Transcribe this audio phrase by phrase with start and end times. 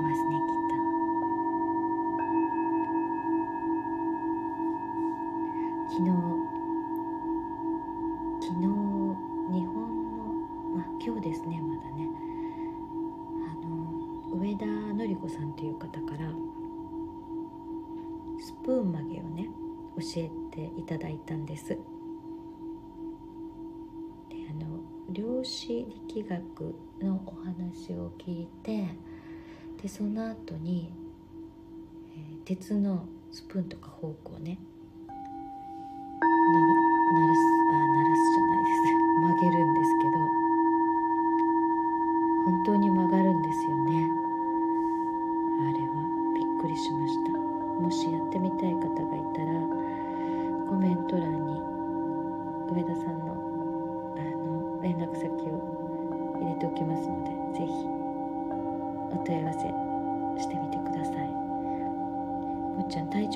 [0.00, 0.76] ますねきっと。
[5.90, 6.10] 昨日
[8.40, 9.72] 昨日日本
[10.16, 10.20] の
[10.76, 12.06] まあ今日ですねまだね。
[13.50, 16.30] あの上田典子さんという方から
[18.40, 19.48] スプーン曲げをね
[19.98, 21.68] 教えていただいたんです。
[21.68, 21.76] で
[24.50, 24.66] あの
[25.10, 28.77] 量子力学のお話を聞いて
[29.88, 30.92] でその後に、
[32.14, 34.58] えー鉄のスプーンとかフォークをね
[35.08, 35.20] な鳴
[37.28, 37.40] らす
[37.72, 38.80] あ鳴らすじゃないです。
[39.20, 39.97] 曲げるんです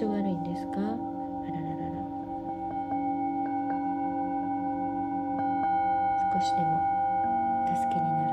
[0.02, 0.80] 調悪いんですか？
[0.80, 1.94] あらららら。
[6.32, 6.74] 少しでも
[7.68, 8.31] 助けになる。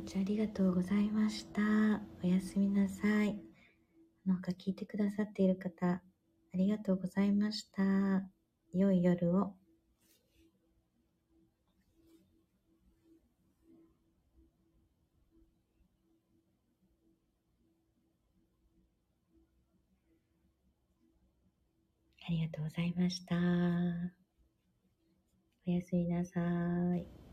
[0.00, 1.60] はいもっちゃありがとうございました
[2.24, 3.38] おやすみなさい
[4.24, 6.00] なんか聞いてくださっている方あ
[6.54, 7.82] りがとうございました
[8.72, 9.52] 良い夜を
[22.26, 23.34] ありがとうございました。
[25.66, 26.40] おやすみなさ
[26.96, 27.29] い。